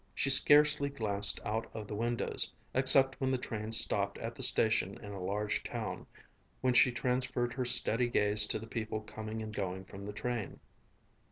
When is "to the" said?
8.47-8.65